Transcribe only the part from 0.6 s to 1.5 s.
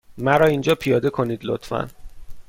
پیاده کنید،